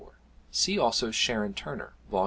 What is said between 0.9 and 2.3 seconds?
Sharon Turner, vol.